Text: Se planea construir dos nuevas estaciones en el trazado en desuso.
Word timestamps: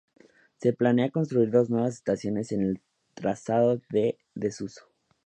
Se 0.57 0.73
planea 0.73 1.11
construir 1.11 1.51
dos 1.51 1.69
nuevas 1.69 1.93
estaciones 1.93 2.51
en 2.53 2.61
el 2.63 2.81
trazado 3.13 3.79
en 3.91 4.15
desuso. 4.33 4.89